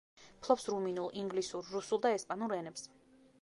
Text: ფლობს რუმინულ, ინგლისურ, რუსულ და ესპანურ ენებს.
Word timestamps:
ფლობს 0.45 0.63
რუმინულ, 0.73 1.09
ინგლისურ, 1.25 1.69
რუსულ 1.75 2.03
და 2.07 2.13
ესპანურ 2.17 2.57
ენებს. 2.59 2.89